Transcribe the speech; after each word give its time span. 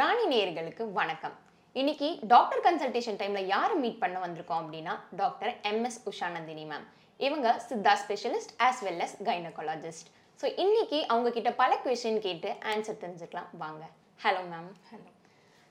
ராணி 0.00 0.24
நேயர்களுக்கு 0.32 0.82
வணக்கம். 0.98 1.34
இன்னைக்கு 1.76 2.08
டாக்டர் 2.32 2.60
கன்சல்டேஷன் 2.66 3.18
டைம்ல 3.20 3.40
யாரை 3.52 3.76
மீட் 3.82 3.98
பண்ண 4.02 4.16
வந்திருக்கோம் 4.24 4.60
அப்படின்னா 4.62 4.94
doctor 5.20 5.50
MS 5.70 5.98
Usha 6.10 6.28
Nandini 6.34 6.64
ma'am 6.70 6.84
இவங்க 7.20 7.46
Siddha 7.66 7.92
specialist 8.02 8.52
as 8.66 8.82
well 8.86 9.02
as 9.06 9.16
gynaecologist 9.28 10.10
so 10.40 10.46
இன்னைக்கு 10.64 10.98
அவங்க 11.12 11.30
கிட்ட 11.36 11.52
பல 11.62 11.78
கொஷின் 11.86 12.20
கேட்டு 12.26 12.50
ஆன்சர் 12.72 13.00
தெரிஞ்சுக்கலாம். 13.02 13.48
வாங்க. 13.62 13.82
ஹலோ 14.24 14.44
மேம் 14.52 14.70
ஹலோ 14.90 15.10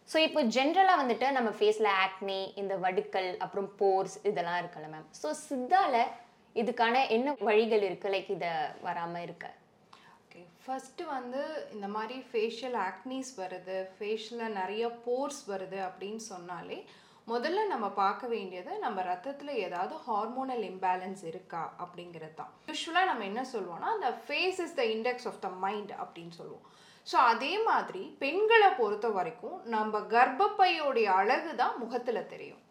ஸோ 0.09 0.19
இப்போ 0.27 0.43
ஜென்ரலாக 0.57 1.01
வந்துட்டு 1.03 1.29
நம்ம 1.37 1.53
ஃபேஸில் 1.59 1.91
ஆக்னி 2.05 2.39
இந்த 2.63 2.75
வடுக்கள் 2.87 3.29
அப்புறம் 3.45 3.69
போர்ஸ் 3.81 4.17
இதெல்லாம் 4.31 4.59
இருக்குல்ல 4.63 4.89
மேம் 4.95 5.07
ஸோ 5.21 5.31
சித்தால 5.47 6.03
இதுக்கான 6.55 7.07
என்ன 7.17 7.37
வழிகள் 7.49 7.87
இருக்கு? 7.89 8.09
லைக் 8.15 8.35
இதை 8.37 8.51
வராமல் 8.89 9.25
இருக்க. 9.27 9.45
ஓகே 9.47 9.58
ஃபஸ்ட்டு 10.69 11.03
வந்து 11.07 11.41
இந்த 11.71 11.87
மாதிரி 11.87 12.15
ஃபேஷியல் 12.31 12.75
ஆக்னிஸ் 12.79 13.29
வருது 13.39 13.77
ஃபேஷியலில் 13.93 14.57
நிறைய 14.57 14.89
போர்ஸ் 15.05 15.39
வருது 15.47 15.79
அப்படின்னு 15.79 16.23
சொன்னாலே 16.25 16.77
முதல்ல 17.27 17.63
நம்ம 17.67 17.87
பார்க்க 17.93 18.27
வேண்டியது 18.27 18.73
நம்ம 18.77 19.01
ரத்தத்தில் 19.01 19.51
ஏதாவது 19.65 19.95
ஹார்மோனல் 20.05 20.63
இம்பேலன்ஸ் 20.69 21.23
இருக்கா 21.23 21.63
அப்படிங்கிறது 21.79 22.35
தான் 22.35 22.51
யூஸ்வலாக 22.67 23.05
நம்ம 23.05 23.25
என்ன 23.25 23.45
சொல்லுவோம்னா 23.53 23.89
அந்த 23.91 24.11
face 24.25 24.61
is 24.61 24.75
the 24.75 24.85
index 24.85 25.27
of 25.27 25.41
the 25.41 25.49
mind 25.57 25.93
அப்படின்னு 25.99 26.29
சொல்லுவோம் 26.29 26.65
ஸோ 27.07 27.17
அதே 27.23 27.53
மாதிரி 27.67 28.03
பெண்களை 28.19 28.69
பொறுத்த 28.77 29.09
வரைக்கும் 29.09 29.57
நம்ம 29.67 29.99
கர்ப்பப்பையோடைய 30.11 31.05
அழகு 31.13 31.55
தான் 31.55 31.77
முகத்தில் 31.77 32.29
தெரியும். 32.29 32.63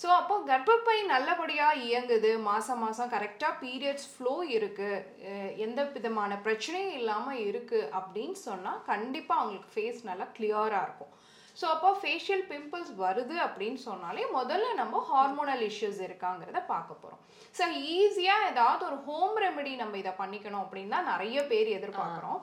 ஸோ 0.00 0.06
அப்போ 0.18 0.34
கர்ப்பப்பை 0.50 0.98
நல்லபடியாக 1.12 1.80
இயங்குது. 1.86 2.30
மாதம் 2.48 2.80
மாதம் 2.84 3.10
கரெக்டாக 3.14 3.58
பீரியட்ஸ் 3.62 4.08
ஃப்ளோ 4.12 4.34
இருக்குது 4.56 5.56
எந்த 5.64 5.82
விதமான 5.96 6.38
பிரச்சனையும் 6.46 6.96
இல்லாமல் 7.00 7.42
இருக்குது 7.48 7.90
அப்படின்னு 7.98 8.38
சொன்னால் 8.48 8.84
கண்டிப்பாக 8.92 9.40
அவங்களுக்கு 9.40 9.74
ஃபேஸ் 9.74 10.00
நல்லா 10.10 10.28
கிளியராக 10.38 10.86
இருக்கும். 10.86 11.12
ஸோ 11.60 11.64
அப்போ 11.74 11.88
ஃபேஷியல் 12.02 12.44
பிம்பிள்ஸ் 12.50 12.92
வருது 13.04 13.36
அப்படின்னு 13.46 13.80
சொன்னாலே 13.88 14.22
முதல்ல 14.36 14.68
நம்ம 14.80 15.02
ஹார்மோனல் 15.10 15.64
இஷ்யூஸ் 15.70 16.00
இருக்காங்கிறத 16.06 16.60
பார்க்க 16.70 17.02
போகிறோம் 17.02 17.22
ஸோ 17.58 17.64
ஈஸியாக 17.96 18.48
ஏதாவது 18.52 18.82
ஒரு 18.88 18.98
ஹோம் 19.08 19.36
ரெமெடி 19.44 19.72
நம்ம 19.82 19.98
இதை 20.02 20.12
பண்ணிக்கணும் 20.22 20.62
அப்படின்னு 20.64 20.94
தான் 20.96 21.10
நிறைய 21.12 21.38
பேர் 21.50 21.68
எதிர்பார்க்குறோம். 21.78 22.40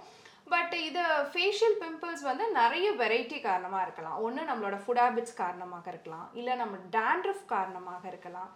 பட் 0.54 0.74
இது 0.88 1.04
ஃபேஷியல் 1.34 1.78
பிம்பிள்ஸ் 1.84 2.24
வந்து 2.30 2.46
நிறைய 2.60 2.88
வெரைட்டி 3.02 3.38
காரணமாக 3.48 3.86
இருக்கலாம். 3.86 4.18
ஒன்று 4.26 4.42
நம்மளோட 4.50 4.78
ஃபுட் 4.84 5.02
ஹேபிட்ஸ் 5.04 5.40
காரணமாக 5.44 5.88
இருக்கலாம். 5.94 6.28
இல்லை 6.40 6.56
நம்ம 6.62 6.78
டேண்ட்ரஃப் 6.98 7.46
காரணமாக 7.56 8.04
இருக்கலாம். 8.12 8.52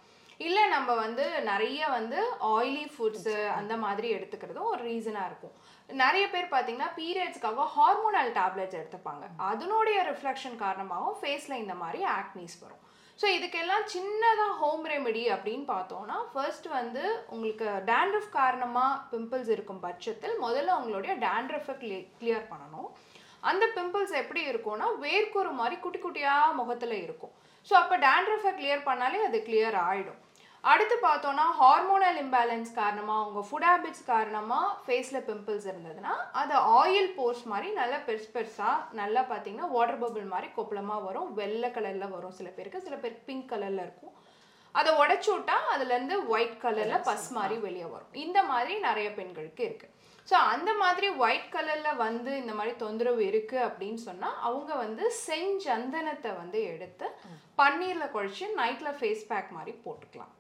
இல்லை 0.48 0.64
நம்ம 0.76 0.92
வந்து 1.02 1.26
நிறைய 1.50 1.82
வந்து 1.98 2.20
ஆயிலி 2.54 2.86
ஃபுட்ஸு 2.94 3.36
அந்த 3.58 3.74
மாதிரி 3.84 4.08
எடுத்துக்கிறதும் 4.18 4.72
ஒரு 4.72 4.82
ரீசனாக 4.90 5.30
இருக்கும். 5.30 5.54
நிறைய 6.02 6.26
பேர் 6.34 6.54
பார்த்தீங்கன்னா 6.54 6.90
பீரியட்ஸ்க்காக 7.02 7.68
ஹார்மோனல் 7.76 8.32
டேப்லெட்ஸ் 8.40 8.80
எடுத்துப்பாங்க. 8.80 9.26
அதனுடைய 9.52 10.00
ரிஃப்ளெக்ஷன் 10.12 10.58
காரணமாகவும் 10.66 11.20
ஃபேஸில் 11.22 11.62
இந்த 11.64 11.76
மாதிரி 11.84 12.02
ஆக்னிஸ் 12.20 12.58
வரும். 12.64 12.84
ஸோ 13.22 13.26
இதுக்கெல்லாம் 13.38 13.84
சின்னதாக 13.94 14.54
ஹோம் 14.60 14.86
ரெமெடி 14.92 15.24
அப்படின்னு 15.34 15.66
பார்த்தோம்னா 15.74 16.18
ஃபர்ஸ்ட் 16.32 16.68
வந்து 16.78 17.04
உங்களுக்கு 17.34 17.68
டேண்ட்ரஃப் 17.90 18.30
காரணமாக 18.40 19.00
பிம்பிள்ஸ் 19.12 19.52
இருக்கும் 19.56 19.84
பட்சத்தில் 19.86 20.36
முதல்ல 20.46 20.78
உங்களுடைய 20.80 21.14
டேண்ட்ரஃபை 21.26 21.76
கிளி 21.84 22.00
கிளியர் 22.22 22.50
பண்ணணும். 22.52 22.90
அந்த 23.50 23.64
பிம்பிள்ஸ் 23.78 24.14
எப்படி 24.22 24.42
இருக்கும்னா 24.52 24.88
வேர்க்குரு 25.06 25.52
மாதிரி 25.62 25.78
குட்டி 25.86 26.00
குட்டியாக 26.02 26.58
முகத்தில் 26.60 26.98
இருக்கும். 27.06 27.34
ஸோ 27.70 27.74
அப்போ 27.82 27.96
டேண்ட்ரஃபை 28.08 28.52
கிளியர் 28.60 28.88
பண்ணாலே 28.90 29.20
அது 29.28 29.40
கிளியர் 29.48 29.78
ஆகிடும் 29.88 30.20
அடுத்து 30.72 30.96
பார்த்தோன்னா 31.06 31.46
ஹார்மோனல் 31.60 32.18
இம்பேலன்ஸ் 32.22 32.70
காரணமாக 32.82 33.24
உங்கள் 33.28 33.46
ஃபுட் 33.48 33.66
ஹேபிட்ஸ் 33.70 34.06
காரணமாக 34.12 34.68
ஃபேஸில் 34.84 35.26
பிம்பிள்ஸ் 35.30 35.66
இருந்ததுன்னா 35.72 36.14
அது 36.42 36.54
ஆயில் 36.82 37.10
போர்ஸ் 37.18 37.42
மாதிரி 37.52 37.70
நல்லா 37.80 37.98
பெருசு 38.06 38.30
பெருசாக 38.36 38.76
நல்லா 39.00 39.22
பார்த்தீங்கன்னா 39.32 39.68
வாட்டர் 39.74 40.00
பபிள் 40.04 40.28
மாதிரி 40.34 40.48
கொப்பளமாக 40.58 41.06
வரும். 41.08 41.32
வெள்ளை 41.40 41.70
கலரில் 41.78 42.14
வரும் 42.16 42.38
சில 42.38 42.50
பேருக்கு. 42.58 42.86
சில 42.86 42.98
பேருக்கு 43.02 43.28
பிங்க் 43.30 43.50
கலரில் 43.54 43.84
இருக்கும். 43.86 44.14
அதை 44.76 44.92
உடச்சி 45.02 45.30
விட்டா 45.34 45.58
அதுலேருந்து 45.74 46.16
ஒயிட் 46.34 46.56
கலரில் 46.64 47.04
பஸ் 47.10 47.28
மாதிரி 47.38 47.58
வெளியே 47.66 47.88
வரும். 47.96 48.14
இந்த 48.24 48.40
மாதிரி 48.52 48.76
நிறைய 48.88 49.10
பெண்களுக்கு 49.18 49.64
இருக்குது 49.70 49.92
ஸோ 50.30 50.36
அந்த 50.54 50.72
மாதிரி 50.84 51.08
ஒயிட் 51.24 51.50
கலரில் 51.56 52.00
வந்து 52.06 52.32
இந்த 52.42 52.54
மாதிரி 52.60 52.74
தொந்தரவு 52.84 53.22
இருக்குது 53.32 53.66
அப்படின்னு 53.68 54.02
சொன்னால் 54.08 54.40
அவங்க 54.50 54.72
வந்து 54.84 55.04
செஞ்சந்தனத்தை 55.26 56.32
வந்து 56.42 56.62
எடுத்து 56.76 57.10
பன்னீரில் 57.62 58.14
குழச்சி 58.16 58.48
நைட்டில் 58.62 58.98
ஃபேஸ் 59.02 59.28
பேக் 59.34 59.52
மாதிரி 59.58 59.76
போட்டுக்கலாம். 59.86 60.34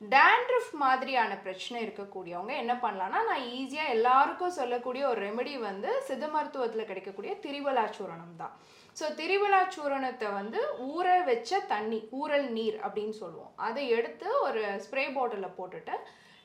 டேண்ட்ரஃப் 0.00 0.70
மாதிரியான 0.82 1.32
பிரச்சனை 1.44 1.78
இருக்கக்கூடியவங்க 1.84 2.52
என்ன 2.60 2.74
பண்ணலான்னா 2.84 3.18
நான் 3.30 3.48
ஈஸியாக 3.56 3.94
எல்லாருக்கும் 3.94 4.54
சொல்லக்கூடிய 4.58 5.02
ஒரு 5.08 5.20
ரெமெடி 5.26 5.54
வந்து 5.66 5.90
சித்த 6.06 6.26
மருத்துவத்தில் 6.34 6.88
கிடைக்கக்கூடிய 6.90 7.32
திரிவலா 7.42 7.84
சூரணம் 7.96 8.38
தான். 8.40 8.54
ஸோ 8.98 9.04
திரிவலா 9.18 9.60
சூரணத்தை 9.74 10.28
வந்து 10.38 10.60
ஊற 10.92 11.08
வச்ச 11.28 11.60
தண்ணி 11.72 11.98
ஊறல் 12.20 12.48
நீர் 12.56 12.78
அப்படின்னு 12.86 13.16
சொல்லுவோம். 13.22 13.52
அதை 13.66 13.84
எடுத்து 13.96 14.26
ஒரு 14.46 14.62
ஸ்ப்ரே 14.84 15.04
பாட்டிலில் 15.16 15.56
போட்டுட்டு 15.58 15.96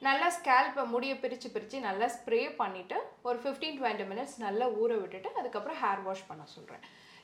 நல்லா 0.07 0.27
ஸ்கேல்பை 0.37 0.83
முடியை 0.93 1.15
பிரித்து 1.23 1.49
பிரித்து 1.55 1.79
நல்லா 1.87 2.07
ஸ்ப்ரே 2.17 2.41
பண்ணிவிட்டு 2.61 2.97
ஒரு 3.27 3.37
ஃபிஃப்டீன் 3.43 3.77
டுவெண்ட்டி 3.79 4.07
மினிட்ஸ் 4.11 4.37
நல்லா 4.45 4.67
ஊற 4.81 4.91
விட்டுட்டு 5.01 5.31
அதுக்கப்புறம் 5.39 5.79
ஹேர் 5.83 6.03
வாஷ் 6.07 6.29
பண்ண 6.31 6.45
சொல்கிறேன் 6.55 6.83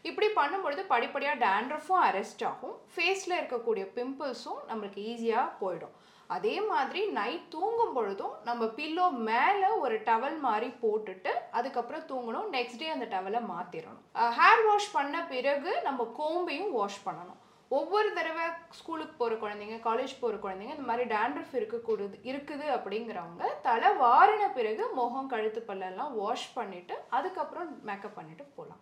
இப்படி 0.09 0.27
பண்ணும்பொழுது 0.39 0.83
படிப்படியாக 0.93 1.41
டேண்ட்ரஃபும் 1.45 2.03
அரெஸ்ட் 2.09 2.45
ஆகும். 2.51 2.77
ஃபேஸில் 2.93 3.39
இருக்கக்கூடிய 3.39 3.83
பிம்பிள்ஸும் 3.97 4.61
நம்மளுக்கு 4.69 5.01
ஈஸியாக 5.11 5.53
போயிடும். 5.59 5.95
அதே 6.35 6.55
மாதிரி 6.71 7.01
நைட் 7.17 7.45
தூங்கும் 7.55 7.93
பொழுதும் 7.97 8.33
நம்ம 8.47 8.65
பில்லோ 8.77 9.05
மேலே 9.29 9.69
ஒரு 9.83 9.97
டவல் 10.09 10.37
மாதிரி 10.47 10.69
போட்டுட்டு 10.83 11.31
அதுக்கப்புறம் 11.59 12.07
தூங்கணும். 12.11 12.49
நெக்ஸ்ட் 12.55 12.81
டே 12.81 12.89
அந்த 12.95 13.07
டவலை 13.13 13.41
மாற்றிடணும் 13.53 14.01
ஹேர் 14.39 14.65
வாஷ் 14.69 14.93
பண்ண 14.97 15.23
பிறகு 15.33 15.73
நம்ம 15.87 16.09
கோம்பையும் 16.19 16.75
வாஷ் 16.79 17.05
பண்ணணும். 17.07 17.39
ஒவ்வொரு 17.79 18.09
தடவை 18.15 18.45
ஸ்கூலுக்கு 18.77 19.13
போகிற 19.19 19.35
குழந்தைங்க 19.41 19.77
காலேஜ் 19.85 20.13
போகிற 20.21 20.37
குழந்தைங்க 20.45 20.73
இந்த 20.77 20.87
மாதிரி 20.87 21.05
டேண்ட்ரஃப் 21.13 21.53
இருக்கக்கூடாது 21.59 22.17
இருக்குது 22.31 22.65
அப்படிங்கிறவங்க 22.75 23.43
தலை 23.67 23.89
வாரின 24.01 24.49
பிறகு 24.57 24.83
முகம் 24.97 25.29
கழுத்து 25.33 25.61
பல்லெல்லாம் 25.69 26.11
வாஷ் 26.21 26.49
பண்ணிவிட்டு 26.57 26.97
அதுக்கப்புறம் 27.17 27.69
மேக்கப் 27.89 28.17
பண்ணிவிட்டு 28.17 28.45
போகலாம். 28.57 28.81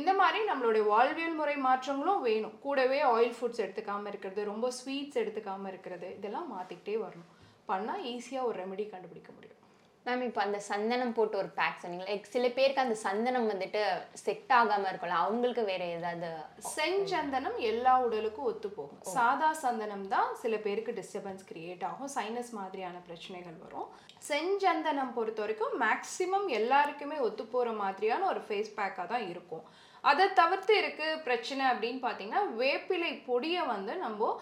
இந்த 0.00 0.10
மாதிரி 0.20 0.40
நம்மளுடைய 0.50 0.84
வாழ்வியல் 0.92 1.38
முறை 1.40 1.56
மாற்றங்களும் 1.66 2.22
வேணும். 2.28 2.54
கூடவே 2.64 3.00
ஆயில் 3.14 3.36
ஃபுட்ஸ் 3.38 3.62
எடுத்துக்காமல் 3.64 4.10
இருக்கிறது 4.12 4.42
ரொம்ப 4.52 4.66
ஸ்வீட்ஸ் 4.78 5.18
எடுத்துக்காமல் 5.22 5.70
இருக்கிறது 5.72 6.08
இதெல்லாம் 6.18 6.48
மாற்றிக்கிட்டே 6.54 6.96
வரணும். 7.06 7.30
பண்ணால் 7.70 8.04
ஈஸியாக 8.12 8.48
ஒரு 8.50 8.56
ரெமெடி 8.62 8.86
கண்டுபிடிக்க 8.94 9.30
முடியும். 9.36 9.61
மேம் 10.06 10.22
இப்போ 10.26 10.40
அந்த 10.44 10.58
சந்தனம் 10.68 11.12
போட்டு 11.16 11.36
ஒரு 11.40 11.50
பேக் 11.58 11.82
சொன்னீங்க 11.82 12.06
லைக் 12.06 12.24
சில 12.34 12.46
பேருக்கு 12.56 12.82
அந்த 12.84 12.96
சந்தனம் 13.04 13.44
வந்துட்டு 13.50 13.82
செட் 14.22 14.52
ஆகாம 14.60 14.88
இருக்கும்ல 14.90 15.18
அவங்களுக்கு 15.24 15.62
வேற 15.68 15.82
ஏதாவது 15.96 16.30
செஞ்சந்தனம் 16.76 17.58
எல்லா 17.70 17.92
உடலுக்கும் 18.06 18.48
ஒத்து 18.50 18.68
போகும். 18.78 19.02
சாதா 19.16 19.50
சந்தனம் 19.64 20.06
தான் 20.14 20.30
சில 20.42 20.56
பேருக்கு 20.64 20.96
டிஸ்டர்பன்ஸ் 20.96 21.44
கிரியேட் 21.50 21.84
ஆகும். 21.90 22.10
சைனஸ் 22.16 22.50
மாதிரியான 22.58 23.02
பிரச்சனைகள் 23.08 23.58
வரும். 23.66 23.88
செஞ்சந்தனம் 24.30 25.14
பொறுத்த 25.18 25.40
வரைக்கும் 25.44 25.76
மேக்ஸிமம் 25.84 26.48
எல்லாருக்குமே 26.58 27.18
ஒத்து 27.28 27.46
போகிற 27.54 27.76
மாதிரியான 27.82 28.26
ஒரு 28.32 28.42
ஃபேஸ் 28.48 28.74
பேக்காக 28.80 29.06
தான் 29.14 29.28
இருக்கும். 29.32 29.64
அதை 30.10 30.26
தவிர்த்து 30.40 30.74
இருக்கு 30.82 31.06
பிரச்சனை 31.28 31.64
அப்படின்னு 31.72 32.02
பார்த்தீங்கன்னா 32.06 32.44
வேப்பிலை 32.62 33.12
பொடியை 33.30 33.62
வந்து 33.74 33.94
நம்ம 34.04 34.32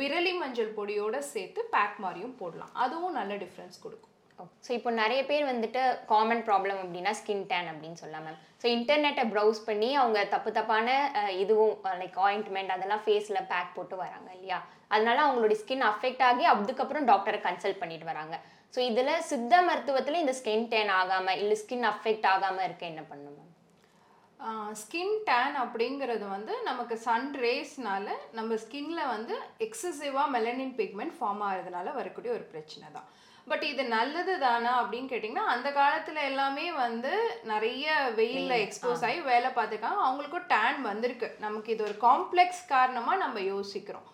விரலி 0.00 0.34
மஞ்சள் 0.40 0.74
பொடியோட 0.80 1.16
சேர்த்து 1.34 1.60
பேக் 1.76 2.02
மாதிரியும் 2.06 2.36
போடலாம். 2.42 2.74
அதுவும் 2.84 3.16
நல்ல 3.20 3.32
டிஃப்ரென்ஸ் 3.44 3.78
கொடுக்கும். 3.84 4.13
Oh, 4.38 4.46
ஸோ 4.66 4.70
இப்போ 4.76 4.90
நிறைய 5.00 5.20
பேர் 5.28 5.44
வந்துட்டு 5.50 5.80
காமன் 6.12 6.40
ப்ராப்ளம் 6.46 6.78
அப்படின்னா 6.82 7.10
ஸ்கின் 7.18 7.44
டேன் 7.50 7.68
அப்படின்னு 7.72 8.00
சொல்லலாம் 8.00 8.24
மேம் 8.26 8.38
ஸோ 8.62 8.66
இன்டர்நெட்டை 8.76 9.24
ப்ரௌஸ் 9.32 9.60
பண்ணி 9.68 9.88
அவங்க 10.00 10.18
தப்பு 10.32 10.50
தப்பான 10.56 10.88
இதுவும் 11.42 11.74
லைக் 12.00 12.18
ஆயின்ட்மெண்ட் 12.28 12.72
அதெல்லாம் 12.76 13.02
ஃபேஸில் 13.04 13.46
பேக் 13.52 13.70
போட்டு 13.76 13.96
வராங்க 14.02 14.28
இல்லையா? 14.36 14.58
அதனால 14.94 15.18
அவங்களுடைய 15.26 15.58
ஸ்கின் 15.62 15.86
அஃபெக்ட் 15.90 16.24
ஆகி 16.28 16.44
அதுக்கப்புறம் 16.52 17.06
டாக்டரை 17.10 17.40
கன்சல்ட் 17.46 17.80
பண்ணிட்டு 17.82 18.10
வராங்க. 18.12 18.34
ஸோ 18.74 18.80
இதில் 18.90 19.24
சித்த 19.30 19.54
மருத்துவத்தில் 19.68 20.22
இந்த 20.22 20.34
ஸ்கின் 20.40 20.68
டேன் 20.72 20.92
ஆகாமல் 21.00 21.40
இல்லை 21.42 21.58
ஸ்கின் 21.62 21.86
அஃபெக்ட் 21.92 22.26
ஆகாமல் 22.34 22.66
இருக்க 22.68 22.84
என்ன 22.92 23.04
பண்ணும் 23.10 23.36
மேம் 23.38 23.50
ஸ்கின் 24.80 25.16
டேன் 25.28 25.56
அப்படிங்கிறது 25.64 26.24
வந்து 26.36 26.54
நமக்கு 26.70 26.96
சன் 27.06 27.30
ரேஸ்னால 27.44 28.08
நம்ம 28.38 28.56
ஸ்கின்ல 28.64 29.02
வந்து 29.14 29.36
எக்ஸசிவாக 29.66 30.32
மெலனின் 30.36 30.74
பிக்மெண்ட் 30.80 31.16
ஃபார்ம் 31.18 31.44
ஆகிறதுனால 31.48 31.94
வரக்கூடிய 32.00 32.32
ஒரு 32.38 32.46
பிரச்சனை 32.54 32.88
தான். 32.96 33.08
பட் 33.46 33.64
இது 33.70 33.82
நல்லது 33.96 34.34
தானா 34.44 34.72
அப்படின்னு 34.80 35.10
கேட்டிங்கன்னா 35.10 35.46
அந்த 35.54 35.68
காலத்தில் 35.78 36.20
எல்லாமே 36.30 36.66
வந்து 36.84 37.12
நிறைய 37.52 37.86
வெயிலில் 38.20 38.62
எக்ஸ்போஸ் 38.64 39.04
ஆகி 39.08 39.20
வேலை 39.32 39.50
பார்த்துருக்காங்க 39.56 40.02
அவங்களுக்கும் 40.06 40.50
டேன் 40.54 40.80
வந்திருக்கு. 40.90 41.28
நமக்கு 41.44 41.72
இது 41.74 41.84
ஒரு 41.88 41.96
காம்ப்ளெக்ஸ் 42.08 42.62
காரணமாக 42.74 43.22
நம்ம 43.24 43.40
யோசிக்கிறோம். 43.52 44.06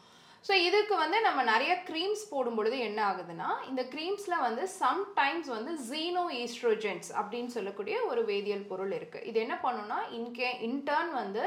ஸோ 0.44 0.52
இதுக்கு 0.66 0.94
வந்து 1.02 1.18
நம்ம 1.26 1.40
நிறைய 1.52 1.72
க்ரீம்ஸ் 1.88 2.22
போடும் 2.30 2.58
பொழுது 2.58 2.76
என்ன 2.88 3.00
ஆகுதுன்னா 3.08 3.48
இந்த 3.70 3.82
க்ரீம்ஸில் 3.94 4.44
வந்து 4.46 4.62
சம்டைம்ஸ் 4.82 5.50
வந்து 5.56 5.72
ஜீனோ 5.88 6.22
ஈஸ்ட்ரோஜென்ஸ் 6.42 7.10
அப்படின்னு 7.20 7.50
சொல்லக்கூடிய 7.56 7.96
ஒரு 8.10 8.22
வேதியியல் 8.30 8.70
பொருள் 8.70 8.94
இருக்குது 8.98 9.26
இது 9.30 9.38
என்ன 9.46 9.56
பண்ணுன்னா 9.66 9.98
இன்கே 10.18 10.50
இன்டர்ன் 10.68 11.12
வந்து 11.18 11.44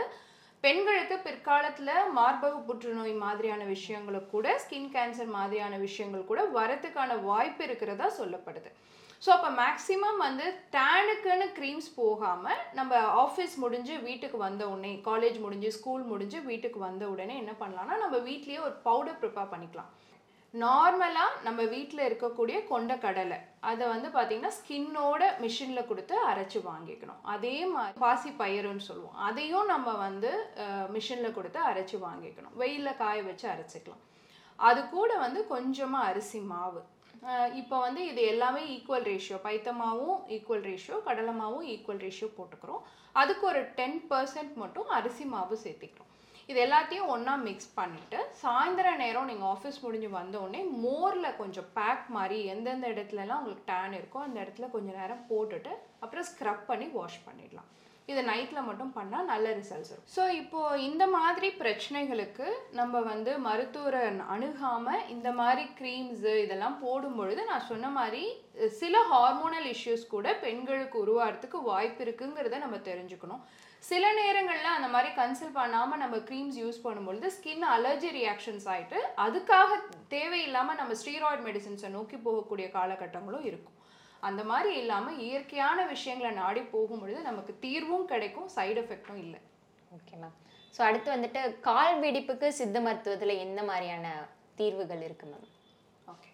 பெண்களுக்கு 0.63 1.15
பிற்காலத்தில் 1.24 1.95
மார்பக 2.18 2.60
புற்றுநோய் 2.68 3.13
மாதிரியான 3.24 3.63
விஷயங்களை 3.71 4.19
கூட 4.33 4.48
ஸ்கின் 4.63 4.92
கேன்சர் 4.94 5.31
மாதிரியான 5.38 5.77
விஷயங்கள் 5.88 6.30
கூட 6.30 6.42
வரத்துக்கான 6.57 7.18
வாய்ப்பு 7.30 7.63
இருக்கிறதா 7.68 8.07
சொல்லப்படுது. 8.19 8.69
ஸோ 9.24 9.30
அப்போ 9.36 9.50
மேக்ஸிமம் 9.60 10.19
வந்து 10.25 10.45
டேனுக்குன்னு 10.75 11.48
க்ரீம்ஸ் 11.57 11.89
போகாமல் 12.00 12.62
நம்ம 12.80 13.01
ஆஃபீஸ் 13.25 13.56
முடிஞ்சு 13.63 13.95
வீட்டுக்கு 14.07 14.39
வந்த 14.45 14.63
உடனே 14.74 14.94
காலேஜ் 15.10 15.38
முடிஞ்சு 15.45 15.71
ஸ்கூல் 15.77 16.04
முடிஞ்சு 16.12 16.39
வீட்டுக்கு 16.50 16.80
வந்த 16.88 17.06
உடனே 17.13 17.36
என்ன 17.44 17.56
பண்ணலாம்னா 17.63 17.98
நம்ம 18.04 18.18
வீட்லேயே 18.30 18.62
ஒரு 18.68 18.75
பவுடர் 18.88 19.19
ப்ரிப்பேர் 19.21 19.54
பண்ணிக்கலாம். 19.54 19.92
நார்மலாக 20.54 21.39
நம்ம 21.48 21.62
வீட்டில் 21.75 22.07
இருக்கக்கூடிய 22.09 22.57
கொண்ட 22.74 22.95
கடலை 23.06 23.39
அதை 23.69 23.83
வந்து 23.94 24.07
பார்த்திங்கன்னா 24.15 24.54
ஸ்கின்னோட 24.60 25.24
மிஷினில் 25.44 25.88
கொடுத்து 25.89 26.15
அரைச்சி 26.30 26.60
வாங்கிக்கணும். 26.69 27.21
அதே 27.33 27.57
மாதிரி 27.74 28.01
பாசி 28.06 28.31
பயிறுன்னு 28.42 28.88
சொல்லுவோம். 28.88 29.19
அதையும் 29.27 29.69
நம்ம 29.74 29.92
வந்து 30.06 30.31
மிஷினில் 30.95 31.36
கொடுத்து 31.38 31.60
அரைச்சி 31.69 32.00
வாங்கிக்கணும். 32.07 32.56
வெயிலில் 32.62 33.00
காய 33.04 33.21
வச்சு 33.30 33.48
அரைச்சிக்கலாம். 33.54 34.04
அது 34.69 34.81
கூட 34.95 35.12
வந்து 35.25 35.39
கொஞ்சமாக 35.54 36.10
அரிசி 36.10 36.42
மாவு. 36.51 36.81
இப்போ 37.62 37.75
வந்து 37.86 38.01
இது 38.12 38.21
எல்லாமே 38.31 38.62
ஈக்குவல் 38.75 39.06
ரேஷியோ 39.12 39.38
பைத்தமாவும் 39.45 40.18
ஈக்குவல் 40.36 40.66
ரேஷியோ 40.69 40.98
கடலை 41.07 41.33
மாவும் 41.42 41.68
ஈக்குவல் 41.74 42.04
ரேஷியோ 42.06 42.30
போட்டுக்கிறோம். 42.38 42.81
அதுக்கு 43.21 43.45
ஒரு 43.51 43.62
டென் 43.77 44.00
பர்சன்ட் 44.09 44.56
மட்டும் 44.63 44.89
அரிசி 44.98 45.25
மாவு 45.36 45.57
சேர்த்திக்கிறோம். 45.66 46.09
இது 46.50 46.60
எல்லாத்தையும் 46.66 47.12
ஒன்றா 47.13 47.34
மிக்ஸ் 47.48 47.69
பண்ணிவிட்டு 47.78 48.19
சாயந்தர 48.42 48.95
நேரம் 49.04 49.30
நீங்கள் 49.31 49.51
ஆஃபீஸ் 49.54 49.84
முடிஞ்சு 49.84 50.10
வந்தோடனே 50.19 50.62
மோரில் 50.86 51.38
கொஞ்சம் 51.42 51.69
பேக் 51.78 52.07
மாதிரி 52.18 52.40
எந்தெந்த 52.54 52.88
இடத்துலலாம் 52.95 53.40
உங்களுக்கு 53.42 53.69
டேன் 53.72 53.95
இருக்கோ 54.00 54.19
அந்த 54.25 54.38
இடத்துல 54.44 54.69
கொஞ்சம் 54.75 55.00
நேரம் 55.01 55.24
போட்டுட்டு 55.31 55.72
அப்புறம் 56.04 56.28
ஸ்க்ரப் 56.31 56.68
பண்ணி 56.72 56.88
வாஷ் 56.98 57.24
பண்ணிடலாம். 57.28 57.69
இது 58.12 58.22
நைட்டில் 58.30 58.66
மட்டும் 58.68 58.94
பண்ணால் 58.95 59.30
நல்ல 59.31 59.48
ரிசல்ட்ஸ் 59.60 59.92
இருக்கும். 59.92 60.13
ஸோ 60.16 60.24
இப்போது 60.40 60.81
இந்த 60.88 61.04
மாதிரி 61.18 61.48
பிரச்சனைகளுக்கு 61.62 62.48
நம்ம 62.80 63.01
வந்து 63.12 63.31
மருத்துவரை 63.45 64.01
அணுகாமல் 64.36 65.06
இந்த 65.16 65.30
மாதிரி 65.40 65.63
க்ரீம்ஸு 65.80 66.34
இதெல்லாம் 66.45 66.78
போடும் 66.84 67.18
பொழுது 67.19 67.44
நான் 67.51 67.69
சொன்ன 67.72 67.92
மாதிரி 68.00 68.24
சில 68.81 68.98
ஹார்மோனல் 69.12 69.69
இஷ்யூஸ் 69.75 70.12
கூட 70.16 70.34
பெண்களுக்கு 70.45 70.98
உருவாகிறதுக்கு 71.06 71.62
வாய்ப்பு 71.72 72.04
இருக்குங்கிறத 72.06 72.60
நம்ம 72.66 72.80
தெரிஞ்சுக்கணும். 72.90 73.45
சில 73.89 74.03
நேரங்களில் 74.19 74.75
அந்த 74.75 74.88
மாதிரி 74.91 75.09
கன்சல்ட் 75.19 75.57
பண்ணாமல் 75.59 76.01
நம்ம 76.03 76.15
க்ரீம்ஸ் 76.27 76.57
யூஸ் 76.62 76.83
பண்ணும்பொழுது 76.85 77.27
ஸ்கின் 77.38 77.65
அலர்ஜி 77.75 78.09
ரியாக்ஷன்ஸ் 78.18 78.68
ஆகிட்டு 78.74 79.00
அதுக்காக 79.24 79.80
தேவையில்லாமல் 80.13 80.80
நம்ம 80.81 80.95
ஸ்டீராய்டு 81.01 81.45
மெடிசின்ஸை 81.47 81.89
நோக்கி 81.97 82.18
போகக்கூடிய 82.27 82.68
காலகட்டங்களும் 82.77 83.47
இருக்கும். 83.50 83.77
அந்த 84.27 84.41
மாதிரி 84.51 84.71
இல்லாமல் 84.81 85.19
இயற்கையான 85.27 85.80
விஷயங்களை 85.94 86.31
நாடி 86.41 86.62
போகும்பொழுது 86.75 87.21
நமக்கு 87.30 87.53
தீர்வும் 87.65 88.07
கிடைக்கும் 88.12 88.50
சைடு 88.56 88.80
எஃபெக்டும் 88.83 89.21
இல்லை. 89.25 89.39
ஓகே 89.97 90.15
மேம் 90.21 90.38
ஸோ 90.75 90.81
அடுத்து 90.89 91.09
வந்துட்டு 91.15 91.41
கால் 91.69 91.97
வெடிப்புக்கு 92.03 92.47
சித்த 92.59 92.77
மருத்துவத்தில் 92.88 93.41
எந்த 93.45 93.62
மாதிரியான 93.69 94.07
தீர்வுகள் 94.59 95.03
இருக்கு 95.07 95.27
மேம் 95.31 95.47
ஓகே 96.13 96.31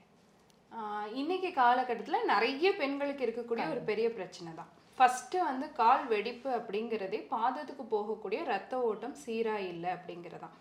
இன்னைக்கு 1.21 1.51
காலகட்டத்தில் 1.61 2.29
நிறைய 2.33 2.69
பெண்களுக்கு 2.81 3.25
இருக்கக்கூடிய 3.27 3.65
ஒரு 3.73 3.81
பெரிய 3.89 4.09
பிரச்சனை 4.19 4.51
தான். 4.59 4.73
ஃபஸ்ட்டு 4.99 5.43
வந்து 5.49 5.67
கால் 5.81 6.07
வெடிப்பு 6.13 6.49
அப்படிங்கிறதே 6.55 7.19
பாதத்துக்கு 7.35 7.83
போகக்கூடிய 7.93 8.39
ரத்த 8.53 8.81
ஓட்டம் 8.87 9.19
சீராக 9.21 9.67
இல்லை 9.73 9.89
அப்படிங்கிறதான். 9.97 10.55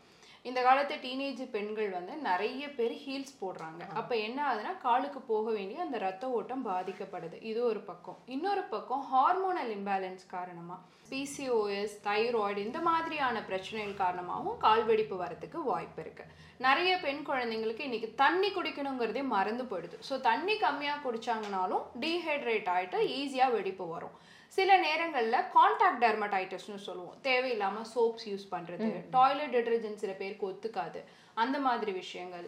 இந்த 0.49 0.61
காலத்து 0.67 0.95
டீனேஜ் 1.05 1.41
பெண்கள் 1.55 1.89
வந்து 1.97 2.13
நிறைய 2.27 2.65
பேர் 2.77 2.95
ஹீல்ஸ் 3.05 3.33
போடுறாங்க. 3.41 3.83
அப்போ 4.01 4.15
என்ன 4.27 4.39
ஆகுதுன்னா 4.49 4.73
காலுக்கு 4.85 5.21
போக 5.31 5.47
வேண்டிய 5.57 5.79
அந்த 5.87 5.99
ரத்த 6.05 6.29
ஓட்டம் 6.37 6.63
பாதிக்கப்படுது. 6.69 7.37
இது 7.51 7.61
ஒரு 7.71 7.81
பக்கம். 7.89 8.19
இன்னொரு 8.35 8.63
பக்கம் 8.75 9.03
ஹார்மோனல் 9.13 9.73
இம்பேலன்ஸ் 9.79 10.25
காரணமாக 10.35 10.81
பிசிஓஎஸ் 11.11 11.97
தைராய்டு 12.07 12.63
இந்த 12.67 12.81
மாதிரியான 12.89 13.43
பிரச்சனைகள் 13.51 14.01
காரணமாகவும் 14.05 14.61
கால் 14.67 14.85
வெடிப்பு 14.91 15.19
வரதுக்கு 15.25 15.61
வாய்ப்பு 15.73 16.01
இருக்கு. 16.05 16.27
நிறைய 16.67 16.93
பெண் 17.05 17.23
குழந்தைங்களுக்கு 17.29 17.83
இன்னைக்கு 17.89 18.09
தண்ணி 18.23 18.49
குடிக்கணுங்கிறதே 18.55 19.23
மறந்து 19.35 19.67
போயிடுது. 19.73 19.99
ஸோ 20.09 20.15
தண்ணி 20.31 20.57
கம்மியாக 20.65 21.05
குடிச்சாங்கனாலும் 21.05 21.85
டீஹைட்ரேட் 22.05 22.71
ஆகிட்டு 22.77 23.01
ஈஸியாக 23.19 23.55
வெடிப்பு 23.59 23.87
வரும். 23.95 24.17
சில 24.57 24.77
நேரங்களில் 24.87 25.47
காண்டாக்ட் 25.57 26.03
டெர்மடைட்டிஸ்னு 26.05 26.81
சொல்லுவோம். 26.89 27.17
தேவையில்லாமல் 27.29 27.89
சோப்ஸ் 27.95 28.27
யூஸ் 28.33 28.47
பண்ணுறது 28.55 28.89
டாய்லெட் 29.17 29.55
டிட்டர்ஜென்ட் 29.57 30.03
சில 30.05 30.13
பேருக்கு 30.21 30.49
ஒத்துக்காது. 30.51 31.01
அந்த 31.43 31.57
மாதிரி 31.67 31.93
விஷயங்கள். 32.03 32.47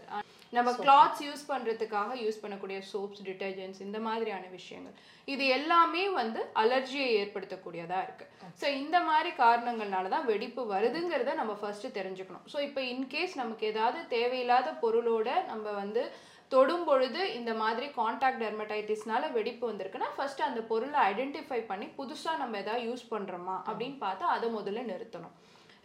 நம்ம 0.57 0.71
கிளாத்ஸ் 0.85 1.21
யூஸ் 1.27 1.43
பண்ணுறதுக்காக 1.51 2.15
யூஸ் 2.23 2.41
பண்ணக்கூடிய 2.45 2.79
சோப்ஸ் 2.93 3.21
டிட்டர்ஜென்ட்ஸ் 3.29 3.83
இந்த 3.87 3.99
மாதிரியான 4.07 4.49
விஷயங்கள். 4.57 4.97
இது 5.33 5.45
எல்லாமே 5.57 6.05
வந்து 6.21 6.41
அலர்ஜியை 6.63 7.11
ஏற்படுத்தக்கூடியதாக 7.21 8.07
இருக்குது 8.07 8.57
ஸோ 8.61 8.67
இந்த 8.81 8.97
மாதிரி 9.09 9.31
காரணங்கள்னால 9.45 10.11
தான் 10.15 10.27
வெடிப்பு 10.31 10.63
வருதுங்கிறத 10.73 11.35
நம்ம 11.41 11.55
ஃபர்ஸ்ட் 11.61 11.87
தெரிஞ்சுக்கணும். 11.99 12.47
ஸோ 12.55 12.59
இப்போ 12.69 12.83
இன்கேஸ் 12.95 13.37
நமக்கு 13.43 13.67
ஏதாவது 13.73 14.01
தேவையில்லாத 14.17 14.73
பொருளோட 14.83 15.29
நம்ம 15.53 15.67
வந்து 15.83 16.05
தொடும் 16.53 16.85
பொழுது 16.89 17.21
இந்த 17.39 17.53
மாதிரி 17.63 17.87
காண்டாக்ட் 17.99 18.41
டெர்மடைட்டிஸ்னால 18.43 19.25
வெடிப்பு 19.37 19.65
வந்திருக்குன்னா 19.71 20.09
ஃபர்ஸ்ட் 20.15 20.43
அந்த 20.47 20.61
பொருளை 20.71 21.01
ஐடென்டிஃபை 21.11 21.59
பண்ணி 21.71 21.87
புதுசாக 21.99 22.41
நம்ம 22.43 22.59
எதாவது 22.63 22.87
யூஸ் 22.89 23.05
பண்ணுறோமா 23.13 23.57
அப்படின்னு 23.69 23.99
பார்த்தா 24.07 24.29
அதை 24.37 24.49
முதல்ல 24.57 24.83
நிறுத்தணும். 24.93 25.35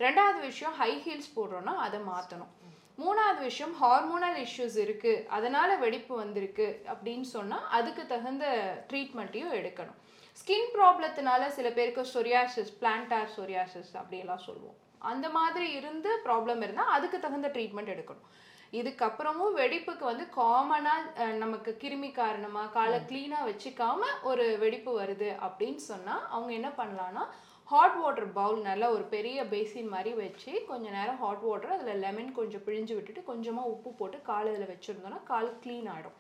ரெண்டாவது 0.06 0.40
விஷயம் 0.50 0.78
ஹை 0.80 0.92
ஹீல்ஸ் 1.06 1.36
போடுறோன்னா 1.36 1.74
அதை 1.88 2.00
மாற்றணும் 2.12 2.54
மூணாவது 3.04 3.42
விஷயம் 3.50 3.76
ஹார்மோனல் 3.82 4.38
இஷ்யூஸ் 4.46 4.78
இருக்குது 4.86 5.24
அதனால் 5.38 5.74
வெடிப்பு 5.84 6.14
வந்திருக்கு 6.24 6.68
அப்படின்னு 6.94 7.28
சொன்னால் 7.36 7.68
அதுக்கு 7.78 8.04
தகுந்த 8.14 8.46
ட்ரீட்மெண்ட்டையும் 8.90 9.56
எடுக்கணும். 9.60 10.00
ஸ்கின் 10.40 10.70
ப்ராப்ளத்தினால 10.76 11.42
சில 11.58 11.68
பேருக்கு 11.78 12.04
சொரியாசிஸ் 12.16 12.74
பிளான்டார் 12.82 13.30
சொரியாசிஸ் 13.38 13.94
அப்படியெல்லாம் 14.02 14.44
சொல்லுவோம். 14.48 14.78
அந்த 15.12 15.28
மாதிரி 15.38 15.68
இருந்து 15.80 16.12
ப்ராப்ளம் 16.28 16.64
இருந்தால் 16.66 16.94
அதுக்கு 16.98 17.20
தகுந்த 17.26 17.48
ட்ரீட்மெண்ட் 17.56 17.94
எடுக்கணும். 17.96 18.28
இதுக்கப்புறமும் 18.74 19.58
வெடிப்புக்கு 19.58 20.06
வந்து 20.06 20.26
காமனாக 20.36 21.28
நமக்கு 21.38 21.72
கிருமி 21.82 22.10
காரணமாக 22.14 22.72
காலை 22.72 23.00
க்ளீனாக 23.10 23.48
வச்சுக்காம 23.48 24.12
ஒரு 24.24 24.46
வெடிப்பு 24.58 24.94
வருது 24.98 25.30
அப்படின்னு 25.46 25.84
சொன்னால் 25.86 26.26
அவங்க 26.30 26.52
என்ன 26.54 26.72
பண்ணலான்னா 26.78 27.26
ஹாட் 27.68 27.96
வாட்டர் 27.98 28.28
பவுல் 28.32 28.60
நல்லா 28.62 28.88
ஒரு 28.92 29.06
பெரிய 29.08 29.46
பேசின் 29.46 29.88
மாதிரி 29.88 30.12
வச்சு 30.18 30.52
கொஞ்ச 30.68 30.86
நேரம் 30.90 31.18
ஹாட் 31.18 31.44
வாட்டர் 31.44 31.76
அதில் 31.76 32.02
லெமன் 32.02 32.30
கொஞ்சம் 32.32 32.64
பிழிஞ்சு 32.66 32.96
விட்டுட்டு 32.96 33.22
கொஞ்சமாக 33.24 33.72
உப்பு 33.72 33.92
போட்டு 33.94 34.18
கால் 34.22 34.50
அதில் 34.52 34.72
வச்சுருந்தோன்னா 34.72 35.22
கால் 35.24 35.50
க்ளீன் 35.64 35.90
ஆகிடும் 35.92 36.18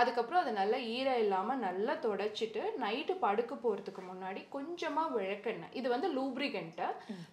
அதுக்கப்புறம் 0.00 0.40
அதை 0.42 0.52
நல்லா 0.58 0.78
ஈரம் 0.96 1.20
இல்லாமல் 1.24 1.62
நல்லா 1.64 1.94
தொடச்சிட்டு 2.04 2.62
நைட்டு 2.84 3.14
படுக்க 3.24 3.52
போகிறதுக்கு 3.64 4.02
முன்னாடி 4.10 4.40
கொஞ்சமாக 4.54 5.14
விளக்கெண்ணெய். 5.18 5.74
இது 5.80 5.86
வந்து 5.94 6.08
லூப்ரிகண்ட்டு 6.16 6.86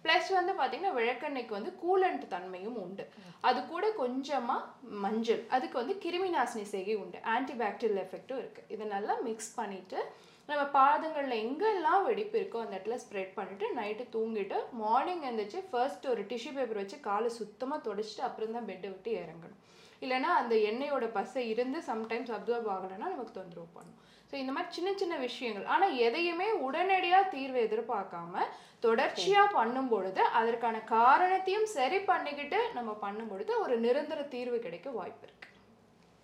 ப்ளஸ் 0.04 0.28
வந்து 0.38 0.54
பார்த்திங்கன்னா 0.58 0.96
விளக்கெண்ணெய்க்கு 1.00 1.58
வந்து 1.58 1.72
கூலண்ட் 1.84 2.26
தன்மையும் 2.34 2.80
உண்டு. 2.84 3.06
அது 3.50 3.62
கூட 3.72 3.86
கொஞ்சமாக 4.02 4.90
மஞ்சள். 5.06 5.42
அதுக்கு 5.56 5.78
வந்து 5.82 5.96
கிருமி 6.04 6.30
நாசினி 6.36 6.66
செய்கை 6.74 6.96
உண்டு. 7.04 7.20
ஆன்டிபாக்டீரியல் 7.36 8.02
எஃபெக்ட்டும் 8.04 8.42
இருக்குது 8.42 8.70
இதை 8.76 8.86
நல்லா 8.96 9.16
மிக்ஸ் 9.28 9.56
பண்ணிவிட்டு 9.60 10.00
நம்ம 10.48 10.62
பாதங்களில் 10.78 11.40
எங்கெல்லாம் 11.42 12.06
வெடிப்பு 12.06 12.36
இருக்கோ 12.38 12.62
அந்த 12.62 12.74
இடத்துல 12.76 12.96
ஸ்ப்ரெட் 13.02 13.36
பண்ணிவிட்டு 13.36 13.66
நைட்டு 13.76 14.04
தூங்கிட்டு 14.14 14.56
மார்னிங் 14.80 15.22
எழுந்திரிச்சு 15.28 15.60
ஃபர்ஸ்ட் 15.68 16.08
ஒரு 16.12 16.22
டிஷ்யூ 16.30 16.52
பேப்பர் 16.56 16.80
வச்சு 16.80 16.96
காலை 17.06 17.28
சுத்தமாக 17.40 17.84
தொடச்சிட்டு 17.86 18.24
அப்புறம் 18.28 18.56
தான் 18.56 18.68
பெட்டை 18.70 18.88
விட்டு 18.92 19.10
இறங்கணும். 19.20 19.60
இல்லைனா 20.04 20.30
அந்த 20.40 20.54
எண்ணெயோட 20.70 21.06
பசை 21.18 21.42
இருந்து 21.52 21.78
சம்டைம்ஸ் 21.90 22.32
அப்சர்வ் 22.36 22.68
ஆகலைன்னா 22.74 23.08
நமக்கு 23.14 23.38
தொந்தரவு 23.38 23.68
பண்ணும். 23.76 23.98
ஸோ 24.30 24.34
இந்த 24.42 24.52
மாதிரி 24.54 24.74
சின்ன 24.76 24.90
சின்ன 25.00 25.14
விஷயங்கள். 25.26 25.66
ஆனால் 25.74 25.94
எதையுமே 26.06 26.48
உடனடியாக 26.66 27.30
தீர்வு 27.34 27.58
எதிர்பார்க்காம 27.66 28.44
தொடர்ச்சியாக 28.86 29.54
பண்ணும் 29.58 29.90
பொழுது 29.92 30.22
அதற்கான 30.38 30.76
காரணத்தையும் 30.96 31.68
சரி 31.76 31.98
பண்ணிக்கிட்டு 32.10 32.60
நம்ம 32.78 32.92
பண்ணும் 33.04 33.30
பொழுது 33.32 33.52
ஒரு 33.64 33.74
நிரந்தர 33.86 34.20
தீர்வு 34.34 34.58
கிடைக்க 34.66 34.90
வாய்ப்பு 34.98 35.24
இருக்கு. 35.26 35.48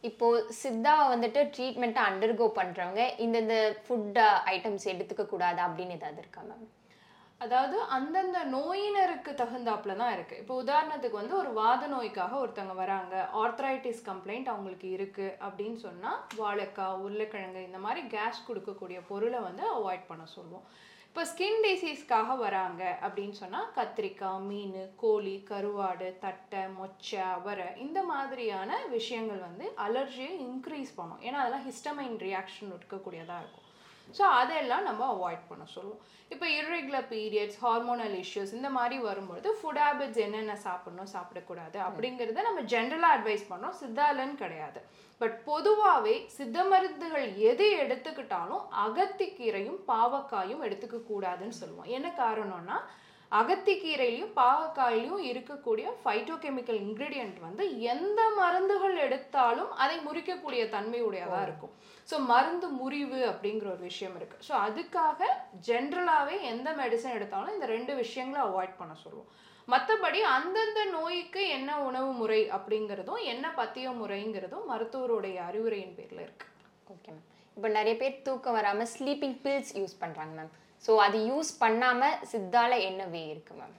இப்போ 0.09 0.27
சித்தா 0.63 0.95
வந்துட்டு 1.13 1.41
ட்ரீட்மெண்ட்டை 1.55 2.03
அண்டர்கோ 2.09 2.47
பண்றவங்க 2.59 3.05
இந்தந்த 3.25 3.55
ஃபுட் 3.85 4.21
ஐட்டம்ஸ் 4.55 4.91
எடுத்துக்க 4.93 5.25
கூடாது 5.33 5.61
அப்படின்னு 5.67 5.97
ஏதாவது 5.99 6.23
இருக்கா 6.25 6.43
மேம் 6.49 6.67
அதாவது 7.45 7.77
அந்தந்த 7.97 8.39
நோயினருக்கு 8.55 9.33
தகுந்தாப்புல 9.41 9.95
தான் 10.01 10.15
இருக்கு. 10.15 10.37
இப்போ 10.43 10.55
உதாரணத்துக்கு 10.63 11.21
வந்து 11.21 11.35
ஒரு 11.43 11.51
வாத 11.59 11.83
நோய்க்காக 11.93 12.35
ஒருத்தவங்க 12.41 12.75
வராங்க. 12.83 13.15
ஆர்த்ரைட்டிஸ் 13.43 14.03
கம்ப்ளைண்ட் 14.09 14.51
அவங்களுக்கு 14.53 14.89
இருக்கு 14.97 15.27
அப்படின்னு 15.47 15.79
சொன்னா 15.87 16.13
வாழைக்காய் 16.41 17.01
உருளைக்கிழங்கு 17.05 17.63
இந்த 17.69 17.81
மாதிரி 17.85 18.03
கேஸ் 18.15 18.47
கொடுக்கக்கூடிய 18.49 19.01
பொருளை 19.11 19.43
வந்து 19.49 19.65
அவாய்ட் 19.77 20.09
பண்ண 20.11 20.27
சொல்லுவோம். 20.37 20.67
இப்போ 21.09 21.23
ஸ்கின் 21.31 21.63
டிசீஸ்க்காக 21.67 22.35
வராங்க 22.43 22.83
அப்படின்னு 23.07 23.37
சொன்னால் 23.43 23.71
கத்திரிக்காய் 23.79 24.45
மீன் 24.49 24.77
கோழி 25.03 25.37
கருவாடு 25.51 26.09
தட்டை 26.25 26.65
மொச்சை 26.81 27.23
அவரை 27.37 27.69
இந்த 27.85 28.03
மாதிரியான 28.13 28.81
விஷயங்கள் 28.97 29.41
வந்து 29.47 29.69
அலர்ஜியை 29.87 30.35
இன்க்ரீஸ் 30.49 30.93
பண்ணும். 30.99 31.23
ஏன்னா 31.29 31.41
அதெல்லாம் 31.45 31.67
ஹிஸ்டமைன் 31.71 32.19
ரியாக்ஷன் 32.27 32.75
இருக்கக்கூடியதாக 32.77 33.43
இருக்கும். 33.45 33.68
ஸோ 34.17 34.25
அதெல்லாம் 34.41 34.87
நம்ம 34.89 35.03
அவாய்ட் 35.15 35.49
பண்ண 35.49 35.65
சொல்லுவோம். 35.75 36.03
இப்போ 36.35 36.47
இர்ரெகுலர் 36.59 37.07
பீரியட்ஸ் 37.13 37.59
ஹார்மோனல் 37.65 38.15
இஷ்யூஸ் 38.23 38.55
இந்த 38.59 38.69
மாதிரி 38.77 38.97
வரும்பொழுது 39.09 39.49
ஃபுட் 39.59 39.81
ஹேபிட்ஸ் 39.85 40.21
என்னென்ன 40.27 40.55
சாப்பிடணும் 40.67 41.13
சாப்பிடக்கூடாது 41.15 41.79
அப்படிங்கிறத 41.87 42.45
நம்ம 42.49 42.63
ஜென்ரலாக 42.75 43.17
அட்வைஸ் 43.17 43.45
பண்ணோம். 43.51 43.77
சித்தாலன்னு 43.81 44.37
கிடையாது. 44.45 44.81
பட் 45.21 45.37
பொதுவாகவே 45.51 46.17
சித்த 46.37 46.65
மருந்துகள் 46.73 47.29
எது 47.51 47.67
எடுத்துக்கிட்டாலும் 47.85 48.65
அகத்திக்கீரையும் 48.87 49.81
பாவக்காயும் 49.93 50.65
எடுத்துக்க 50.69 50.99
கூடாதுன்னு 51.11 51.61
சொல்லுவோம். 51.63 51.91
என்ன 51.99 52.09
காரணம்னா 52.23 52.79
அகத்திக்கீரையிலையும் 53.33 54.35
பாகக்காயிலையும் 54.39 55.25
இருக்கக்கூடிய 55.31 55.87
ஃபைட்டோகெமிக்கல் 56.03 56.79
இன்க்ரீடியன்ட் 56.85 57.39
வந்து 57.47 57.65
எந்த 57.93 58.21
மருந்துகள் 58.39 58.97
எடுத்தாலும் 59.07 59.73
அதை 59.83 59.97
முறிக்கக்கூடிய 60.07 60.63
தன்மையுடையதாக 60.75 61.43
இருக்கும். 61.49 61.75
ஸோ 62.09 62.19
மருந்து 62.31 62.69
முறிவு 62.81 63.21
அப்படிங்கிற 63.33 63.69
ஒரு 63.75 63.83
விஷயம் 63.91 64.17
இருக்குது 64.19 64.45
ஸோ 64.49 64.55
அதுக்காக 64.67 65.21
ஜென்ரலாகவே 65.69 66.37
எந்த 66.53 66.71
மெடிசன் 66.81 67.17
எடுத்தாலும் 67.19 67.55
இந்த 67.57 67.69
ரெண்டு 67.77 67.95
விஷயங்களை 68.03 68.43
அவாய்ட் 68.47 68.79
பண்ண 68.81 68.95
சொல்லுவோம். 69.05 69.31
மற்றபடி 69.69 70.21
அந்தந்த 70.37 70.83
நோய்க்கு 70.95 71.43
என்ன 71.57 71.71
உணவு 71.89 72.11
முறை 72.21 72.41
அப்படிங்கிறதும் 72.59 73.23
என்ன 73.33 73.47
பத்திய 73.59 73.91
முறைங்கிறதும் 73.99 74.69
மருத்துவருடைய 74.71 75.37
அறிவுரையின் 75.49 75.97
பேரில் 75.99 76.23
இருக்குது 76.27 76.55
ஓகே 76.95 77.11
மேம் 77.11 77.27
இப்போ 77.57 77.69
நிறைய 77.77 77.95
பேர் 78.03 78.23
தூக்கம் 78.29 78.57
வராமல் 78.59 78.91
ஸ்லீப்பிங் 78.95 79.37
பில்ஸ் 79.45 79.75
யூஸ் 79.81 80.01
பண்ணுறாங்க 80.03 80.35
மேம் 80.39 80.53
ஸோ 80.85 80.95
அது 81.07 81.19
யூஸ் 81.31 81.51
பண்ணாமல் 81.59 82.19
சித்தால 82.33 82.73
என்ன 82.89 83.05
வே 83.15 83.23
இருக்கு 83.35 83.55
மேம் 83.61 83.77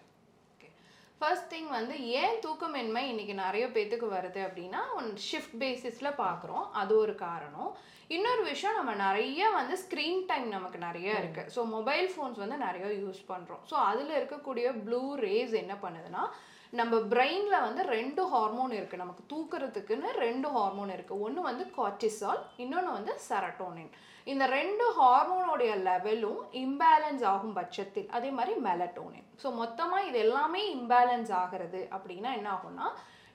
ஃபர்ஸ்ட் 1.21 1.49
திங் 1.53 1.69
வந்து 1.77 1.95
ஏன் 2.19 2.35
தூக்கமின்மை 2.43 3.01
இன்னைக்கு 3.11 3.33
நிறைய 3.45 3.65
பேத்துக்கு 3.75 4.07
வருது 4.17 4.41
அப்படின்னா 4.45 4.81
ஒன் 4.97 5.09
ஷிஃப்ட் 5.29 5.55
பேசிஸில் 5.63 6.17
பார்க்குறோம் 6.21 6.65
அது 6.81 6.93
ஒரு 6.97 7.15
காரணம். 7.23 7.71
இன்னொரு 8.15 8.43
விஷயம் 8.51 8.77
நம்ம 8.77 8.91
நிறைய 9.05 9.49
வந்து 9.57 9.75
ஸ்க்ரீன் 9.81 10.21
டைம் 10.29 10.47
நமக்கு 10.53 10.77
நிறைய 10.85 11.09
இருக்கு. 11.21 11.43
ஸோ 11.55 11.63
மொபைல் 11.73 12.07
ஃபோன்ஸ் 12.13 12.39
வந்து 12.43 12.57
நிறைய 12.65 12.85
யூஸ் 13.03 13.19
பண்ணுறோம் 13.31 13.63
ஸோ 13.71 13.75
அதில் 13.89 14.13
இருக்கக்கூடிய 14.19 14.67
ப்ளூ 14.85 15.01
ரேஸ் 15.25 15.53
என்ன 15.63 15.75
பண்ணுதுன்னா 15.83 16.23
நம்ம 16.73 16.95
பிரெயினில் 17.11 17.63
வந்து 17.65 17.81
ரெண்டு 17.95 18.21
ஹார்மோன் 18.31 18.73
இருக்குது 18.77 19.01
நமக்கு 19.03 19.23
தூக்குறதுக்குன்னு 19.31 20.09
ரெண்டு 20.25 20.47
ஹார்மோன் 20.55 20.91
இருக்குது 20.95 21.21
ஒன்று 21.25 21.41
வந்து 21.41 21.63
கார்டிசால் 21.77 22.41
இன்னொன்று 22.63 22.91
வந்து 22.97 23.13
செரட்டோனின் 23.27 23.91
இந்த 24.27 24.45
ரெண்டு 24.47 24.85
ஹார்மோனோடைய 24.97 25.71
லெவலும் 25.87 26.41
இம்பேலன்ஸ் 26.63 27.23
ஆகும் 27.33 27.55
பட்சத்தில். 27.59 28.09
அதே 28.17 28.29
மாதிரி 28.31 28.53
மெலட்டோனின் 28.67 29.27
ஸோ 29.43 29.49
மொத்தமாக 29.61 30.07
இது 30.09 30.19
எல்லாமே 30.25 30.61
இம்பேலன்ஸ் 30.77 31.31
ஆகிறது 31.41 31.81
அப்படின்னா 31.97 32.31
என்ன 32.39 32.49
ஆகும்னா 32.55 32.87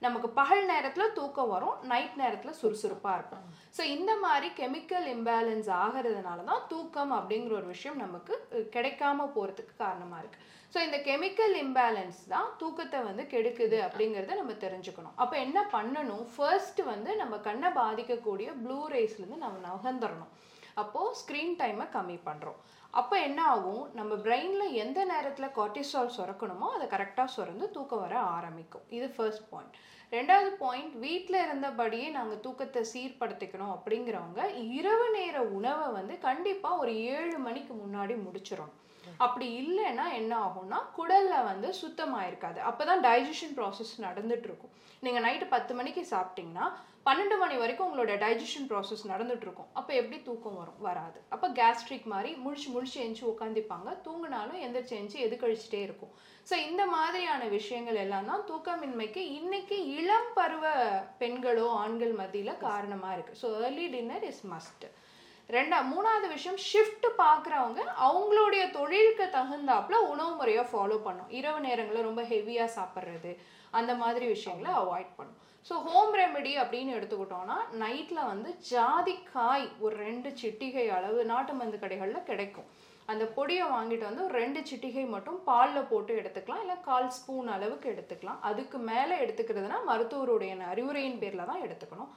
நமக்கு 0.04 0.28
பகல் 0.38 0.64
நேரத்தில் 0.70 1.14
தூக்கம் 1.18 1.52
வரும் 1.54 1.76
நைட் 1.92 2.16
நேரத்தில் 2.22 2.58
சுறுசுறுப்பாக 2.60 3.16
இருக்கும். 3.18 3.44
ஸோ 3.76 3.82
இந்த 3.96 4.12
மாதிரி 4.24 4.48
கெமிக்கல் 4.60 5.06
இம்பேலன்ஸ் 5.14 5.68
ஆகிறதுனால 5.82 6.44
தான் 6.50 6.64
தூக்கம் 6.72 7.12
அப்படிங்கிற 7.18 7.54
ஒரு 7.60 7.68
விஷயம் 7.74 7.98
நமக்கு 8.04 8.34
கிடைக்காம 8.74 9.26
போகிறதுக்கு 9.36 9.74
காரணமாக 9.84 10.22
இருக்குது 10.22 10.50
ஸோ 10.74 10.80
இந்த 10.86 10.98
கெமிக்கல் 11.08 11.54
இம்பேலன்ஸ் 11.64 12.20
தான் 12.34 12.48
தூக்கத்தை 12.60 13.00
வந்து 13.08 13.24
கெடுக்குது 13.34 13.78
அப்படிங்கிறத 13.86 14.36
நம்ம 14.40 14.54
தெரிஞ்சுக்கணும். 14.64 15.16
அப்போ 15.22 15.34
என்ன 15.46 15.58
பண்ணணும்? 15.74 16.24
ஃபர்ஸ்ட் 16.34 16.80
வந்து 16.92 17.10
நம்ம 17.22 17.34
கண்ணை 17.48 17.70
பாதிக்கக்கூடிய 17.80 18.48
ப்ளூ 18.64 18.80
ரேஸ்லேருந்து 18.94 19.44
நம்ம 19.44 19.60
நகர்ந்துடணும் 19.70 20.32
அப்போது 20.82 21.16
ஸ்க்ரீன் 21.20 21.52
டைமை 21.60 21.84
கம்மி 21.96 22.16
பண்ணுறோம் 22.28 22.60
அப்போ 23.00 23.14
என்ன 23.28 23.40
ஆகும்? 23.54 23.82
நம்ம 23.98 24.12
பிரெயினில் 24.24 24.76
எந்த 24.82 25.00
நேரத்தில் 25.12 25.54
கார்டிசால் 25.56 26.14
சுரக்கணுமோ 26.16 26.68
அதை 26.76 26.86
கரெக்டாக 26.92 27.34
சுரந்து 27.36 27.66
தூக்கம் 27.76 28.02
வர 28.04 28.14
ஆரம்பிக்கும். 28.36 28.84
இது 28.96 29.06
ஃபர்ஸ்ட் 29.16 29.48
பாயிண்ட் 29.52 29.74
ரெண்டாவது 30.16 30.50
பாயிண்ட் 30.62 30.94
வீட்டில் 31.04 31.38
இருந்தபடியே 31.46 32.08
நாங்கள் 32.16 32.42
தூக்கத்தை 32.44 32.82
சீர்படுத்திக்கணும் 32.92 33.74
அப்படிங்கிறவங்க 33.76 34.42
இரவு 34.78 35.06
நேர 35.16 35.36
உணவை 35.58 35.86
வந்து 35.98 36.16
கண்டிப்பாக 36.28 36.80
ஒரு 36.82 36.94
ஏழு 37.16 37.36
மணிக்கு 37.46 37.74
முன்னாடி 37.82 38.16
முடிச்சிடணும். 38.26 38.78
அப்படி 39.24 39.46
இல்லைன்னா 39.62 40.04
என்ன 40.20 40.32
ஆகும்னா 40.44 40.78
குடலில் 40.98 41.46
வந்து 41.50 41.68
சுத்தமாக 41.82 42.28
இருக்காது 42.30 42.58
அப்போ 42.68 42.82
தான் 42.90 43.04
டைஜஷன் 43.06 43.56
ப்ராசஸ் 43.58 43.92
நடந்துட்டு 44.06 44.48
இருக்கும். 44.50 44.74
நீங்கள் 45.06 45.24
நைட்டு 45.26 45.46
பத்து 45.54 45.72
மணிக்கு 45.78 46.02
சாப்பிட்டீங்கன்னா 46.12 46.66
பன்னெண்டு 47.06 47.36
மணி 47.40 47.54
வரைக்கும் 47.60 47.86
உங்களோட 47.86 48.12
டைஜஷன் 48.22 48.68
ப்ராசஸ் 48.68 49.02
நடந்துட்டு 49.10 49.44
இருக்கும் 49.46 49.70
அப்போ 49.78 49.92
எப்படி 50.00 50.18
தூக்கம் 50.28 50.58
வரும்? 50.60 50.78
வராது. 50.86 51.18
அப்போ 51.34 51.46
கேஸ்ட்ரிக் 51.58 52.06
மாதிரி 52.12 52.30
முழிச்சு 52.44 52.68
முழிச்சு 52.74 52.98
எஞ்சி 53.06 53.24
உட்காந்துப்பாங்க 53.32 53.90
தூங்கினாலும் 54.06 54.60
எந்திரிச்சு 54.64 54.94
எஞ்சி 55.00 55.18
எது 55.26 55.36
கழிச்சிட்டே 55.42 55.80
இருக்கும். 55.88 56.12
ஸோ 56.48 56.54
இந்த 56.68 56.82
மாதிரியான 56.94 57.42
விஷயங்கள் 57.58 58.00
எல்லாம் 58.04 58.28
தான் 58.30 58.46
தூக்கமின்மைக்கு 58.50 59.22
இன்னைக்கு 59.38 59.78
இளம் 59.98 60.30
பருவ 60.38 60.64
பெண்களோ 61.22 61.66
ஆண்கள் 61.82 62.14
மத்தியில் 62.22 62.62
காரணமாக 62.66 63.16
இருக்குது 63.16 63.40
so 63.42 63.50
early 63.68 63.88
dinner 63.96 64.26
is 64.32 64.44
must 64.54 64.86
ரெண்டா 65.54 65.78
மூணாவது 65.92 66.26
விஷயம் 66.36 66.60
ஷிஃப்ட் 66.70 67.06
பார்க்குறவங்க 67.22 67.80
அவங்களுடைய 68.06 68.62
தொழிலுக்கு 68.76 69.26
தகுந்தாப்புல 69.38 69.96
உணவு 70.12 70.32
முறையை 70.38 70.64
ஃபாலோ 70.70 70.96
பண்ணும். 71.06 71.32
இரவு 71.38 71.60
நேரங்களில் 71.66 72.08
ரொம்ப 72.08 72.22
ஹெவியாக 72.30 72.74
சாப்பிட்றது 72.78 73.32
அந்த 73.78 73.92
மாதிரி 74.02 74.26
விஷயங்களை 74.36 74.72
அவாய்ட் 74.82 75.12
பண்ணும். 75.18 75.40
ஸோ 75.68 75.74
ஹோம் 75.84 76.14
ரெமெடி 76.20 76.50
அப்படின்னு 76.62 76.94
எடுத்துக்கிட்டோம்னா 76.96 77.54
நைட்டில் 77.82 78.28
வந்து 78.30 78.50
ஜாதிக்காய் 78.70 79.64
ஒரு 79.84 79.94
ரெண்டு 80.06 80.30
சிட்டிகை 80.40 80.84
அளவு 80.96 81.20
நாட்டு 81.30 81.52
மருந்து 81.58 81.78
கடைகளில் 81.84 82.26
கிடைக்கும். 82.30 82.66
அந்த 83.12 83.24
பொடியை 83.36 83.64
வாங்கிட்டு 83.72 84.06
வந்து 84.08 84.24
ஒரு 84.26 84.34
ரெண்டு 84.42 84.60
சிட்டிகை 84.70 85.04
மட்டும் 85.14 85.38
பாலில் 85.48 85.88
போட்டு 85.92 86.12
எடுத்துக்கலாம். 86.20 86.62
இல்லை 86.64 86.76
கால் 86.88 87.08
ஸ்பூன் 87.16 87.48
அளவுக்கு 87.56 87.88
எடுத்துக்கலாம். 87.94 88.38
அதுக்கு 88.50 88.78
மேலே 88.90 89.16
எடுத்துக்கிறதுனா 89.24 89.80
மருத்துவருடைய 89.90 90.54
அறிவுரையின் 90.74 91.20
பேரில் 91.22 91.48
தான் 91.50 91.64
எடுத்துக்கணும். 91.66 92.12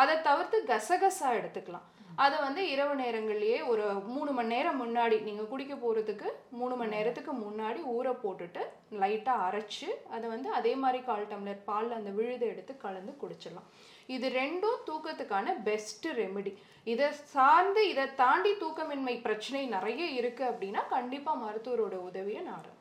அதை 0.00 0.16
தவிர்த்து 0.28 0.58
கசகசா 0.72 1.28
எடுத்துக்கலாம். 1.38 1.86
அதை 2.24 2.36
வந்து 2.44 2.62
இரவு 2.72 2.94
நேரங்கள்லேயே 3.00 3.58
ஒரு 3.70 3.84
மூணு 4.14 4.30
மணி 4.36 4.50
நேரம் 4.54 4.80
முன்னாடி 4.82 5.16
நீங்கள் 5.26 5.48
குடிக்க 5.50 5.74
போகிறதுக்கு 5.74 6.28
மூணு 6.60 6.74
மணி 6.78 6.94
நேரத்துக்கு 6.96 7.32
முன்னாடி 7.42 7.80
ஊற 7.96 8.06
போட்டுட்டு 8.22 8.62
லைட்டாக 9.02 9.44
அரைச்சி 9.48 9.88
அதை 10.14 10.26
வந்து 10.32 10.48
அதே 10.58 10.72
மாதிரி 10.82 11.00
கால் 11.08 11.28
டம்ளர் 11.32 11.60
பாலில் 11.68 11.98
அந்த 11.98 12.12
விழுதை 12.18 12.46
எடுத்து 12.52 12.74
கலந்து 12.84 13.12
குடிச்சிடலாம். 13.22 13.68
இது 14.16 14.26
ரெண்டும் 14.40 14.82
தூக்கத்துக்கான 14.88 15.54
பெஸ்ட்டு 15.68 16.14
ரெமெடி 16.20 16.52
இதை 16.86 17.08
சார்ந்து 17.34 17.82
இதை 17.92 18.06
தாண்டி 18.22 18.52
தூக்கமின்மை 18.62 19.16
பிரச்சனை 19.26 19.62
நிறைய 19.76 20.04
இருக்குது 20.20 20.50
அப்படின்னா 20.52 20.82
கண்டிப்பாக 20.94 21.42
மருத்துவரோட 21.44 21.96
உதவியை 22.08 22.42
நாடும் 22.50 22.78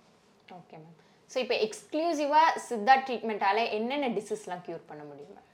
ஓகே 0.60 0.78
மேம் 0.84 0.98
ஸோ 1.30 1.38
இப்போ 1.44 1.56
எக்ஸ்க்ளூசிவாக 1.66 2.52
சித்தா 2.68 2.96
ட்ரீட்மெண்ட்டால் 3.08 3.64
என்னென்ன 3.78 4.10
டிசீஸ்லாம் 4.18 4.66
க்யூர் 4.68 4.90
பண்ண 4.92 5.04
முடியும் 5.10 5.36
மேம் 5.36 5.46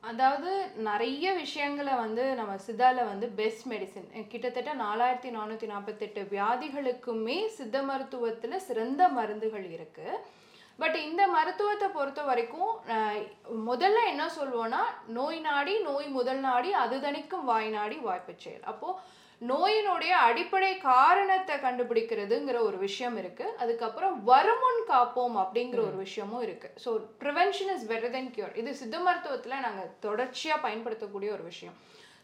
அதாவது 0.00 0.50
நிறைய 0.82 1.26
விஷயங்களை 1.34 1.94
வந்து 1.94 2.22
நம்ம 2.34 2.52
சித்தாவில் 2.56 3.08
வந்து 3.08 3.26
பெஸ்ட் 3.30 3.64
மெடிசின் 3.66 4.08
கிட்டத்தட்ட 4.28 4.72
நாலாயிரத்தி 4.74 5.30
நானூற்றி 5.30 5.66
நாற்பத்தெட்டு 5.66 6.20
வியாதிகளுக்குமே 6.30 7.38
சித்த 7.48 7.82
மருத்துவத்தில் 7.82 8.64
சிறந்த 8.66 9.08
மருந்துகள் 9.08 9.66
இருக்குது 9.70 10.20
பட் 10.78 10.96
இந்த 11.00 11.22
மருத்துவத்தை 11.26 11.88
பொறுத்த 11.88 12.20
வரைக்கும் 12.22 12.70
முதல்ல 13.66 14.04
என்ன 14.08 14.24
சொல்வோன்னா 14.36 14.82
நோய் 15.08 15.40
நாடி 15.40 15.74
நோய் 15.82 16.08
முதல் 16.08 16.40
நாடி 16.40 16.70
அது 16.74 16.98
தணிக்கும் 17.00 17.44
வாய் 17.44 17.70
நாடி 17.70 17.96
வாய்ப்பு 17.98 18.34
செயல். 18.38 18.64
அப்போது 18.64 18.98
நோயினுடைய 19.40 20.14
அடிப்படை 20.28 20.70
காரணத்தை 20.90 21.54
கண்டுபிடிக்கிறதுங்கிற 21.66 22.56
ஒரு 22.68 22.78
விஷயம் 22.86 23.16
இருக்கு. 23.20 23.46
அதுக்கப்புறம் 23.62 24.16
வருமுன் 24.30 24.82
காப்போம் 24.90 25.36
அப்படிங்கிற 25.42 25.80
ஒரு 25.90 25.96
விஷயமும் 26.04 26.42
இருக்கு. 26.46 26.68
So 26.84 26.90
prevention 27.22 27.72
is 27.74 27.86
better 27.92 28.14
then 28.16 28.30
cure 28.36 28.58
இது 28.62 28.72
சித்த 28.80 28.98
மருத்துவத்தில் 29.06 29.64
நாங்கள் 29.66 29.94
தொடர்ச்சியாக 30.06 30.64
பயன்படுத்தக்கூடிய 30.66 31.30
ஒரு 31.36 31.46
விஷயம். 31.50 31.76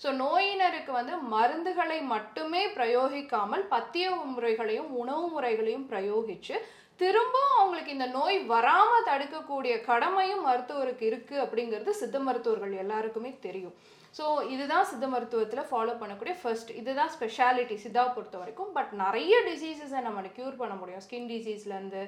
ஸோ 0.03 0.09
நோயினருக்கு 0.23 0.93
வந்து 1.01 1.15
மருந்துகளை 1.35 1.99
மட்டுமே 2.15 2.63
பிரயோகிக்காமல் 2.79 3.65
பத்திய 3.75 4.09
முறைகளையும் 4.35 4.91
உணவு 5.03 5.27
முறைகளையும் 5.35 5.89
பிரயோகிச்சு 5.93 6.57
திரும்பவும் 7.01 7.57
அவங்களுக்கு 7.59 7.95
இந்த 7.95 8.07
நோய் 8.19 8.39
வராம 8.53 8.91
தடுக்கக்கூடிய 9.09 9.75
கடமையும் 9.91 10.47
மருத்துவருக்கு 10.49 11.05
இருக்கு 11.11 11.37
அப்படிங்கிறது 11.45 11.93
சித்த 12.01 12.19
மருத்துவர்கள் 12.27 12.75
எல்லாருக்குமே 12.83 13.31
தெரியும். 13.47 13.75
ஸோ 14.17 14.27
இதுதான் 14.55 14.87
சித்த 14.91 15.07
மருத்துவத்தில் 15.13 15.69
ஃபாலோ 15.71 15.95
பண்ணக்கூடிய 16.03 16.35
ஃபர்ஸ்ட் 16.43 16.71
இதுதான் 16.81 17.13
ஸ்பெஷாலிட்டி 17.17 17.77
சித்தாவை 17.83 18.11
பொறுத்த 18.13 18.37
வரைக்கும். 18.43 18.71
பட் 18.77 18.93
நிறைய 19.05 19.35
டிசீசஸை 19.51 20.01
நம்ம 20.07 20.29
க்யூர் 20.39 20.61
பண்ண 20.63 20.75
முடியும். 20.81 21.05
ஸ்கின் 21.07 21.29
டிசீஸ்லேருந்து 21.33 22.03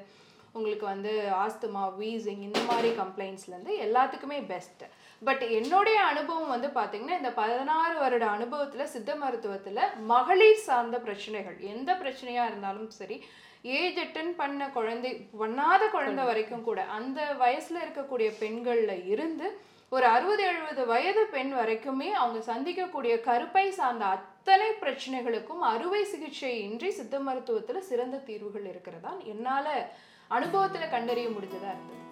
உங்களுக்கு 0.54 0.86
வந்து 0.92 1.12
ஆஸ்துமா 1.42 1.82
வீசிங் 1.98 2.44
இந்த 2.46 2.60
மாதிரி 2.68 2.90
கம்ப்ளைண்ட்ஸ்லேருந்து 3.00 3.74
எல்லாத்துக்குமே 3.86 4.38
பெஸ்ட் 4.52 4.84
பட் 5.22 5.42
என்னுடைய 5.58 5.98
அனுபவம் 6.10 6.52
வந்து 6.54 6.68
பார்த்தீங்கன்னா 6.78 7.18
இந்த 7.20 7.30
பதினாறு 7.40 7.94
வருட 8.02 8.24
அனுபவத்தில் 8.36 8.90
சித்த 8.94 9.14
மருத்துவத்தில் 9.22 9.80
மகளிர் 10.12 10.64
சார்ந்த 10.66 10.98
பிரச்சனைகள் 11.06 11.56
எந்த 11.72 11.90
பிரச்சனையாக 12.02 12.50
இருந்தாலும் 12.50 12.90
சரி 12.98 13.16
ஏஜ் 13.78 13.98
அட்டன் 14.02 14.32
பண்ண 14.40 14.68
குழந்தை 14.76 15.10
பண்ணாத 15.40 15.82
குழந்தை 15.96 16.24
வரைக்கும் 16.28 16.66
கூட 16.68 16.80
அந்த 16.98 17.20
வயசுல 17.42 17.82
இருக்கக்கூடிய 17.84 18.28
பெண்கள்ல 18.42 18.92
இருந்து 19.14 19.48
ஒரு 19.92 20.07
அறுபது 20.07 20.42
எழுபது 20.42 20.83
வயது 20.87 21.23
பெண் 21.26 21.52
வரைக்குமே 21.52 22.09
அவங்க 22.12 22.38
சந்திக்கக்கூடிய 22.47 23.14
கருப்பை 23.21 23.68
சார்ந்த 23.71 24.04
அத்தனை 24.07 24.68
பிரச்சனைகளுக்கும் 24.80 25.62
அறுவை 25.68 26.02
சிகிச்சை 26.04 26.52
இன்றி 26.62 26.90
சித்த 26.90 27.18
மருத்துவத்தில் 27.21 27.80
சிறந்த 27.80 28.23
தீர்வுகள் 28.26 28.66
இருக்கிறதா 28.66 29.12
என்னால் 29.25 29.73
அனுபவத்தில் 30.30 30.90
கண்டறிய 30.90 31.28
முடிஞ்சதாக 31.28 31.73
இருந்தது? 31.73 32.04